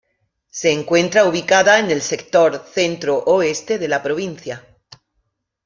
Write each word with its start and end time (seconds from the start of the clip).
Se 0.49 0.71
encuentra 0.73 1.25
ubicada 1.25 1.77
en 1.77 1.91
el 1.91 2.01
sector 2.01 2.65
centro-oeste 2.73 3.77
de 3.77 3.87
la 3.87 4.01
provincia. 4.01 4.65